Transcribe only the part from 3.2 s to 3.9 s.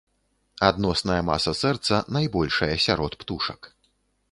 птушак.